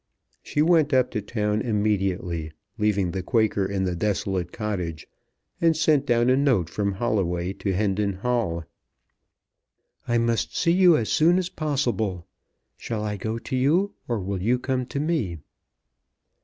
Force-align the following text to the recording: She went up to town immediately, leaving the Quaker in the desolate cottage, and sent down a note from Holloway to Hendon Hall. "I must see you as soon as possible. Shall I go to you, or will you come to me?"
She 0.41 0.63
went 0.63 0.95
up 0.95 1.11
to 1.11 1.21
town 1.21 1.61
immediately, 1.61 2.51
leaving 2.79 3.11
the 3.11 3.21
Quaker 3.21 3.67
in 3.67 3.83
the 3.83 3.95
desolate 3.95 4.51
cottage, 4.51 5.05
and 5.61 5.77
sent 5.77 6.07
down 6.07 6.27
a 6.31 6.35
note 6.35 6.71
from 6.71 6.93
Holloway 6.93 7.53
to 7.53 7.71
Hendon 7.73 8.13
Hall. 8.13 8.63
"I 10.07 10.17
must 10.17 10.57
see 10.57 10.71
you 10.71 10.97
as 10.97 11.11
soon 11.11 11.37
as 11.37 11.49
possible. 11.49 12.25
Shall 12.77 13.03
I 13.03 13.15
go 13.15 13.37
to 13.37 13.55
you, 13.55 13.93
or 14.07 14.19
will 14.19 14.41
you 14.41 14.57
come 14.57 14.87
to 14.87 14.99
me?" 14.99 15.37